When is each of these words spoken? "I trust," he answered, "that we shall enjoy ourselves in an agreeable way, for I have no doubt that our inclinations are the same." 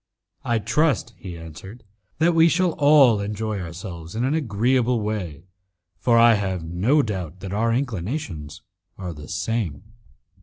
"I 0.43 0.57
trust," 0.57 1.13
he 1.15 1.37
answered, 1.37 1.83
"that 2.17 2.33
we 2.33 2.49
shall 2.49 3.19
enjoy 3.21 3.59
ourselves 3.59 4.15
in 4.15 4.23
an 4.23 4.33
agreeable 4.33 4.99
way, 4.99 5.43
for 5.99 6.17
I 6.17 6.33
have 6.33 6.63
no 6.63 7.03
doubt 7.03 7.39
that 7.41 7.53
our 7.53 7.71
inclinations 7.71 8.63
are 8.97 9.13
the 9.13 9.27
same." 9.27 9.83